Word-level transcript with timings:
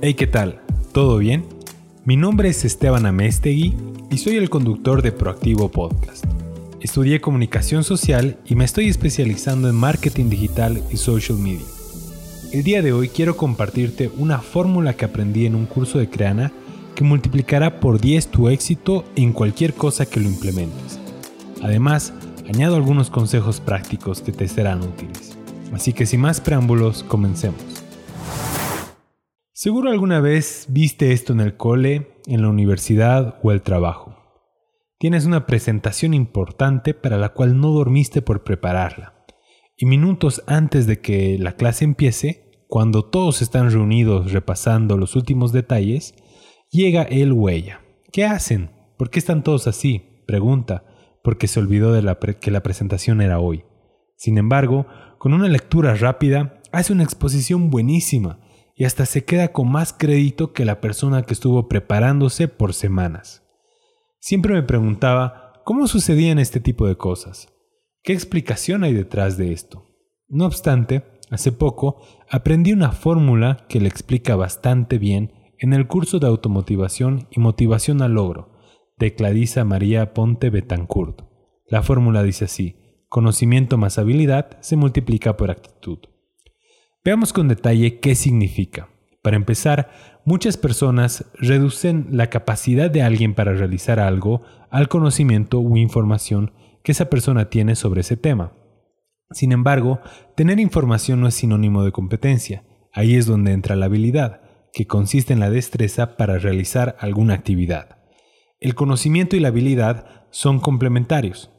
Hey, 0.00 0.14
¿qué 0.14 0.28
tal? 0.28 0.60
¿Todo 0.92 1.18
bien? 1.18 1.44
Mi 2.04 2.16
nombre 2.16 2.48
es 2.48 2.64
Esteban 2.64 3.04
Amestegui 3.04 3.74
y 4.12 4.18
soy 4.18 4.36
el 4.36 4.48
conductor 4.48 5.02
de 5.02 5.10
Proactivo 5.10 5.72
Podcast. 5.72 6.24
Estudié 6.80 7.20
comunicación 7.20 7.82
social 7.82 8.38
y 8.46 8.54
me 8.54 8.64
estoy 8.64 8.88
especializando 8.88 9.68
en 9.68 9.74
marketing 9.74 10.30
digital 10.30 10.80
y 10.92 10.98
social 10.98 11.38
media. 11.38 11.66
El 12.52 12.62
día 12.62 12.80
de 12.80 12.92
hoy 12.92 13.08
quiero 13.08 13.36
compartirte 13.36 14.08
una 14.16 14.38
fórmula 14.38 14.94
que 14.94 15.04
aprendí 15.04 15.46
en 15.46 15.56
un 15.56 15.66
curso 15.66 15.98
de 15.98 16.08
Creana 16.08 16.52
que 16.94 17.02
multiplicará 17.02 17.80
por 17.80 18.00
10 18.00 18.28
tu 18.28 18.48
éxito 18.48 19.04
en 19.16 19.32
cualquier 19.32 19.74
cosa 19.74 20.06
que 20.06 20.20
lo 20.20 20.28
implementes. 20.28 21.00
Además, 21.60 22.12
añado 22.48 22.76
algunos 22.76 23.10
consejos 23.10 23.58
prácticos 23.58 24.22
que 24.22 24.30
te 24.30 24.46
serán 24.46 24.80
útiles. 24.80 25.36
Así 25.72 25.92
que 25.92 26.06
sin 26.06 26.20
más 26.20 26.40
preámbulos, 26.40 27.02
comencemos. 27.02 27.87
Seguro 29.60 29.90
alguna 29.90 30.20
vez 30.20 30.66
viste 30.68 31.10
esto 31.10 31.32
en 31.32 31.40
el 31.40 31.56
cole, 31.56 32.12
en 32.28 32.42
la 32.42 32.48
universidad 32.48 33.40
o 33.42 33.50
el 33.50 33.62
trabajo. 33.62 34.14
Tienes 35.00 35.26
una 35.26 35.46
presentación 35.46 36.14
importante 36.14 36.94
para 36.94 37.18
la 37.18 37.30
cual 37.30 37.60
no 37.60 37.72
dormiste 37.72 38.22
por 38.22 38.44
prepararla. 38.44 39.26
Y 39.76 39.86
minutos 39.86 40.44
antes 40.46 40.86
de 40.86 41.00
que 41.00 41.38
la 41.40 41.56
clase 41.56 41.84
empiece, 41.84 42.62
cuando 42.68 43.04
todos 43.04 43.42
están 43.42 43.72
reunidos 43.72 44.30
repasando 44.30 44.96
los 44.96 45.16
últimos 45.16 45.50
detalles, 45.50 46.14
llega 46.70 47.02
el 47.02 47.32
huella. 47.32 47.80
¿Qué 48.12 48.24
hacen? 48.24 48.70
¿Por 48.96 49.10
qué 49.10 49.18
están 49.18 49.42
todos 49.42 49.66
así? 49.66 50.22
Pregunta, 50.28 50.84
porque 51.24 51.48
se 51.48 51.58
olvidó 51.58 51.92
de 51.92 52.36
que 52.40 52.52
la 52.52 52.62
presentación 52.62 53.20
era 53.20 53.40
hoy. 53.40 53.64
Sin 54.14 54.38
embargo, 54.38 54.86
con 55.18 55.34
una 55.34 55.48
lectura 55.48 55.94
rápida, 55.94 56.62
hace 56.70 56.92
una 56.92 57.02
exposición 57.02 57.70
buenísima 57.70 58.38
y 58.78 58.84
hasta 58.84 59.06
se 59.06 59.24
queda 59.24 59.48
con 59.48 59.70
más 59.70 59.92
crédito 59.92 60.52
que 60.52 60.64
la 60.64 60.80
persona 60.80 61.24
que 61.24 61.34
estuvo 61.34 61.66
preparándose 61.66 62.46
por 62.46 62.72
semanas. 62.72 63.42
Siempre 64.20 64.54
me 64.54 64.62
preguntaba 64.62 65.54
cómo 65.64 65.88
sucedían 65.88 66.38
este 66.38 66.60
tipo 66.60 66.86
de 66.86 66.96
cosas. 66.96 67.48
¿Qué 68.04 68.12
explicación 68.12 68.84
hay 68.84 68.94
detrás 68.94 69.36
de 69.36 69.52
esto? 69.52 69.84
No 70.28 70.46
obstante, 70.46 71.02
hace 71.28 71.50
poco 71.50 72.00
aprendí 72.30 72.72
una 72.72 72.92
fórmula 72.92 73.66
que 73.68 73.80
le 73.80 73.88
explica 73.88 74.36
bastante 74.36 74.98
bien 74.98 75.32
en 75.58 75.72
el 75.72 75.88
curso 75.88 76.20
de 76.20 76.28
automotivación 76.28 77.26
y 77.32 77.40
motivación 77.40 78.00
al 78.00 78.14
logro 78.14 78.52
de 78.96 79.12
Clarisa 79.16 79.64
María 79.64 80.14
Ponte 80.14 80.50
Betancourt. 80.50 81.22
La 81.66 81.82
fórmula 81.82 82.22
dice 82.22 82.44
así, 82.44 82.76
conocimiento 83.08 83.76
más 83.76 83.98
habilidad 83.98 84.56
se 84.60 84.76
multiplica 84.76 85.36
por 85.36 85.50
actitud. 85.50 85.98
Veamos 87.04 87.32
con 87.32 87.48
detalle 87.48 88.00
qué 88.00 88.14
significa. 88.14 88.88
Para 89.22 89.36
empezar, 89.36 89.90
muchas 90.24 90.56
personas 90.56 91.24
reducen 91.34 92.08
la 92.10 92.28
capacidad 92.28 92.90
de 92.90 93.02
alguien 93.02 93.34
para 93.34 93.52
realizar 93.52 94.00
algo 94.00 94.42
al 94.70 94.88
conocimiento 94.88 95.60
u 95.60 95.76
información 95.76 96.52
que 96.82 96.92
esa 96.92 97.10
persona 97.10 97.50
tiene 97.50 97.76
sobre 97.76 98.00
ese 98.02 98.16
tema. 98.16 98.52
Sin 99.30 99.52
embargo, 99.52 100.00
tener 100.36 100.58
información 100.58 101.20
no 101.20 101.28
es 101.28 101.34
sinónimo 101.34 101.82
de 101.84 101.92
competencia. 101.92 102.64
Ahí 102.92 103.14
es 103.14 103.26
donde 103.26 103.52
entra 103.52 103.76
la 103.76 103.86
habilidad, 103.86 104.40
que 104.72 104.86
consiste 104.86 105.32
en 105.32 105.40
la 105.40 105.50
destreza 105.50 106.16
para 106.16 106.38
realizar 106.38 106.96
alguna 107.00 107.34
actividad. 107.34 107.98
El 108.60 108.74
conocimiento 108.74 109.36
y 109.36 109.40
la 109.40 109.48
habilidad 109.48 110.26
son 110.30 110.60
complementarios, 110.60 111.50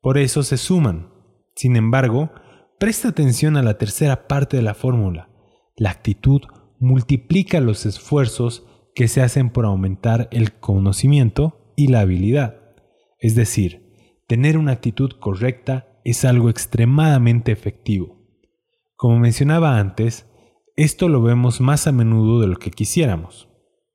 por 0.00 0.18
eso 0.18 0.42
se 0.42 0.56
suman. 0.56 1.10
Sin 1.54 1.76
embargo, 1.76 2.30
Presta 2.78 3.08
atención 3.08 3.56
a 3.56 3.62
la 3.62 3.76
tercera 3.76 4.28
parte 4.28 4.56
de 4.56 4.62
la 4.62 4.72
fórmula. 4.72 5.28
La 5.76 5.90
actitud 5.90 6.42
multiplica 6.78 7.58
los 7.58 7.84
esfuerzos 7.86 8.66
que 8.94 9.08
se 9.08 9.20
hacen 9.20 9.50
por 9.50 9.64
aumentar 9.64 10.28
el 10.30 10.52
conocimiento 10.52 11.72
y 11.76 11.88
la 11.88 12.00
habilidad. 12.00 12.60
Es 13.18 13.34
decir, 13.34 13.82
tener 14.28 14.56
una 14.56 14.70
actitud 14.70 15.10
correcta 15.18 15.88
es 16.04 16.24
algo 16.24 16.50
extremadamente 16.50 17.50
efectivo. 17.50 18.16
Como 18.94 19.18
mencionaba 19.18 19.80
antes, 19.80 20.26
esto 20.76 21.08
lo 21.08 21.20
vemos 21.20 21.60
más 21.60 21.88
a 21.88 21.92
menudo 21.92 22.40
de 22.40 22.46
lo 22.46 22.58
que 22.58 22.70
quisiéramos. 22.70 23.48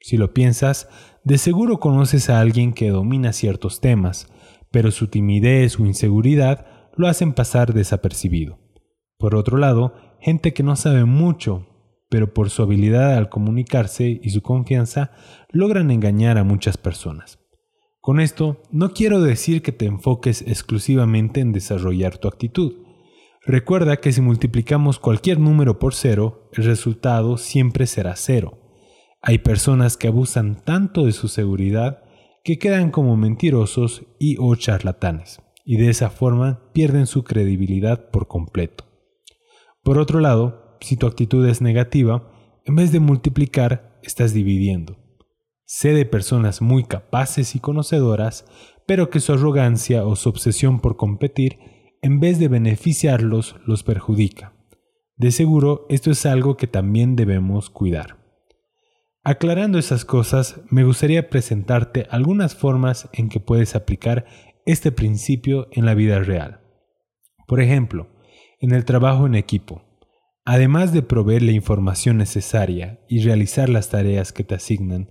Si 0.00 0.16
lo 0.16 0.32
piensas, 0.32 0.88
de 1.22 1.36
seguro 1.36 1.80
conoces 1.80 2.30
a 2.30 2.40
alguien 2.40 2.72
que 2.72 2.88
domina 2.88 3.34
ciertos 3.34 3.82
temas, 3.82 4.32
pero 4.70 4.90
su 4.90 5.08
timidez 5.08 5.78
o 5.78 5.84
inseguridad 5.84 6.64
lo 6.96 7.08
hacen 7.08 7.34
pasar 7.34 7.74
desapercibido. 7.74 8.69
Por 9.20 9.34
otro 9.34 9.58
lado, 9.58 9.92
gente 10.18 10.54
que 10.54 10.62
no 10.62 10.76
sabe 10.76 11.04
mucho, 11.04 11.66
pero 12.08 12.32
por 12.32 12.48
su 12.48 12.62
habilidad 12.62 13.18
al 13.18 13.28
comunicarse 13.28 14.18
y 14.22 14.30
su 14.30 14.40
confianza 14.40 15.12
logran 15.50 15.90
engañar 15.90 16.38
a 16.38 16.42
muchas 16.42 16.78
personas. 16.78 17.38
Con 18.00 18.18
esto, 18.18 18.62
no 18.72 18.94
quiero 18.94 19.20
decir 19.20 19.60
que 19.60 19.72
te 19.72 19.84
enfoques 19.84 20.40
exclusivamente 20.40 21.40
en 21.40 21.52
desarrollar 21.52 22.16
tu 22.16 22.28
actitud. 22.28 22.72
Recuerda 23.44 23.98
que 23.98 24.10
si 24.10 24.22
multiplicamos 24.22 24.98
cualquier 24.98 25.38
número 25.38 25.78
por 25.78 25.92
cero, 25.92 26.48
el 26.54 26.64
resultado 26.64 27.36
siempre 27.36 27.86
será 27.86 28.16
cero. 28.16 28.58
Hay 29.20 29.40
personas 29.40 29.98
que 29.98 30.08
abusan 30.08 30.64
tanto 30.64 31.04
de 31.04 31.12
su 31.12 31.28
seguridad 31.28 32.04
que 32.42 32.58
quedan 32.58 32.90
como 32.90 33.18
mentirosos 33.18 34.06
y 34.18 34.36
o 34.38 34.54
charlatanes, 34.56 35.42
y 35.66 35.76
de 35.76 35.90
esa 35.90 36.08
forma 36.08 36.72
pierden 36.72 37.06
su 37.06 37.22
credibilidad 37.22 38.08
por 38.10 38.26
completo. 38.26 38.89
Por 39.82 39.98
otro 39.98 40.20
lado, 40.20 40.76
si 40.80 40.96
tu 40.96 41.06
actitud 41.06 41.46
es 41.48 41.60
negativa, 41.60 42.30
en 42.64 42.76
vez 42.76 42.92
de 42.92 43.00
multiplicar, 43.00 43.98
estás 44.02 44.32
dividiendo. 44.34 44.98
Sé 45.64 45.92
de 45.92 46.04
personas 46.04 46.62
muy 46.62 46.84
capaces 46.84 47.54
y 47.54 47.60
conocedoras, 47.60 48.44
pero 48.86 49.08
que 49.08 49.20
su 49.20 49.32
arrogancia 49.32 50.04
o 50.04 50.16
su 50.16 50.28
obsesión 50.28 50.80
por 50.80 50.96
competir, 50.96 51.58
en 52.02 52.18
vez 52.18 52.38
de 52.38 52.48
beneficiarlos, 52.48 53.56
los 53.66 53.82
perjudica. 53.82 54.52
De 55.16 55.30
seguro, 55.30 55.86
esto 55.88 56.10
es 56.10 56.26
algo 56.26 56.56
que 56.56 56.66
también 56.66 57.14
debemos 57.14 57.70
cuidar. 57.70 58.16
Aclarando 59.22 59.78
esas 59.78 60.06
cosas, 60.06 60.62
me 60.70 60.82
gustaría 60.82 61.28
presentarte 61.28 62.06
algunas 62.10 62.54
formas 62.54 63.08
en 63.12 63.28
que 63.28 63.38
puedes 63.38 63.76
aplicar 63.76 64.24
este 64.64 64.92
principio 64.92 65.68
en 65.72 65.84
la 65.84 65.94
vida 65.94 66.20
real. 66.20 66.62
Por 67.46 67.60
ejemplo, 67.60 68.08
en 68.60 68.72
el 68.72 68.84
trabajo 68.84 69.26
en 69.26 69.34
equipo. 69.34 69.82
Además 70.44 70.92
de 70.92 71.02
proveer 71.02 71.42
la 71.42 71.52
información 71.52 72.18
necesaria 72.18 73.00
y 73.08 73.22
realizar 73.22 73.68
las 73.68 73.88
tareas 73.88 74.32
que 74.32 74.44
te 74.44 74.54
asignan, 74.54 75.10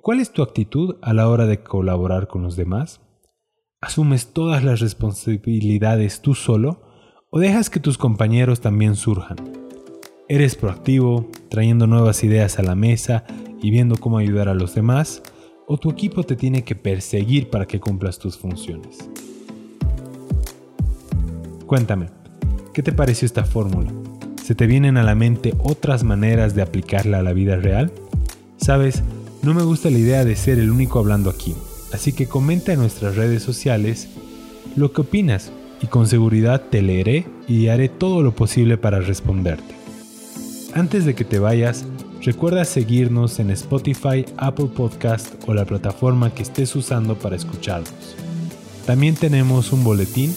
¿cuál 0.00 0.20
es 0.20 0.32
tu 0.32 0.42
actitud 0.42 0.96
a 1.02 1.12
la 1.12 1.28
hora 1.28 1.46
de 1.46 1.62
colaborar 1.62 2.28
con 2.28 2.42
los 2.42 2.56
demás? 2.56 3.00
¿Asumes 3.80 4.32
todas 4.32 4.62
las 4.64 4.80
responsabilidades 4.80 6.22
tú 6.22 6.34
solo 6.34 6.82
o 7.30 7.40
dejas 7.40 7.68
que 7.68 7.80
tus 7.80 7.98
compañeros 7.98 8.60
también 8.60 8.94
surjan? 8.94 9.36
¿Eres 10.28 10.54
proactivo, 10.54 11.28
trayendo 11.50 11.86
nuevas 11.86 12.24
ideas 12.24 12.58
a 12.58 12.62
la 12.62 12.74
mesa 12.74 13.24
y 13.60 13.70
viendo 13.70 13.96
cómo 13.96 14.18
ayudar 14.18 14.48
a 14.48 14.54
los 14.54 14.74
demás? 14.74 15.22
¿O 15.66 15.78
tu 15.78 15.90
equipo 15.90 16.22
te 16.22 16.36
tiene 16.36 16.62
que 16.62 16.76
perseguir 16.76 17.50
para 17.50 17.66
que 17.66 17.80
cumplas 17.80 18.18
tus 18.18 18.38
funciones? 18.38 19.10
Cuéntame, 21.66 22.23
¿Qué 22.74 22.82
te 22.82 22.90
pareció 22.90 23.24
esta 23.24 23.44
fórmula? 23.44 23.92
¿Se 24.42 24.56
te 24.56 24.66
vienen 24.66 24.96
a 24.96 25.04
la 25.04 25.14
mente 25.14 25.54
otras 25.62 26.02
maneras 26.02 26.56
de 26.56 26.62
aplicarla 26.62 27.20
a 27.20 27.22
la 27.22 27.32
vida 27.32 27.54
real? 27.54 27.92
Sabes, 28.56 29.04
no 29.42 29.54
me 29.54 29.62
gusta 29.62 29.90
la 29.90 29.98
idea 29.98 30.24
de 30.24 30.34
ser 30.34 30.58
el 30.58 30.72
único 30.72 30.98
hablando 30.98 31.30
aquí, 31.30 31.54
así 31.92 32.12
que 32.12 32.26
comenta 32.26 32.72
en 32.72 32.80
nuestras 32.80 33.14
redes 33.14 33.44
sociales 33.44 34.08
lo 34.74 34.92
que 34.92 35.02
opinas 35.02 35.52
y 35.82 35.86
con 35.86 36.08
seguridad 36.08 36.62
te 36.68 36.82
leeré 36.82 37.26
y 37.46 37.68
haré 37.68 37.88
todo 37.88 38.22
lo 38.22 38.34
posible 38.34 38.76
para 38.76 38.98
responderte. 38.98 39.72
Antes 40.74 41.04
de 41.04 41.14
que 41.14 41.24
te 41.24 41.38
vayas, 41.38 41.84
recuerda 42.22 42.64
seguirnos 42.64 43.38
en 43.38 43.50
Spotify, 43.50 44.26
Apple 44.36 44.70
Podcast 44.74 45.32
o 45.46 45.54
la 45.54 45.64
plataforma 45.64 46.34
que 46.34 46.42
estés 46.42 46.74
usando 46.74 47.14
para 47.14 47.36
escucharnos. 47.36 48.16
También 48.84 49.14
tenemos 49.14 49.72
un 49.72 49.84
boletín 49.84 50.34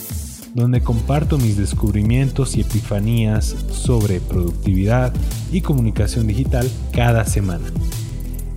donde 0.58 0.82
comparto 0.82 1.38
mis 1.38 1.56
descubrimientos 1.56 2.58
y 2.58 2.62
epifanías 2.62 3.56
sobre 3.70 4.20
productividad 4.20 5.14
y 5.52 5.62
comunicación 5.62 6.26
digital 6.26 6.68
cada 6.92 7.26
semana. 7.26 7.66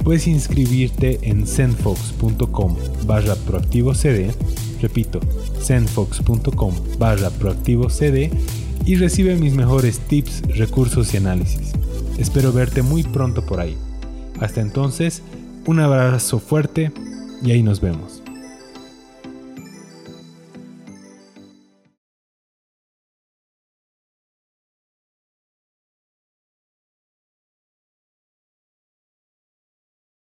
Puedes 0.02 0.26
inscribirte 0.26 1.18
en 1.22 1.46
zenfox.com 1.46 2.76
barra 3.04 3.34
proactivocd, 3.34 4.32
repito, 4.80 5.20
zenfox.com 5.62 6.74
barra 6.98 7.28
proactivocd 7.28 8.32
y 8.86 8.96
recibe 8.96 9.36
mis 9.36 9.52
mejores 9.52 9.98
tips, 10.00 10.40
recursos 10.56 11.12
y 11.12 11.18
análisis. 11.18 11.72
Espero 12.16 12.50
verte 12.50 12.80
muy 12.80 13.02
pronto 13.02 13.44
por 13.44 13.60
ahí. 13.60 13.76
Hasta 14.40 14.62
entonces, 14.62 15.22
un 15.66 15.80
abrazo 15.80 16.38
fuerte 16.38 16.92
y 17.44 17.50
ahí 17.50 17.62
nos 17.62 17.82
vemos. 17.82 18.19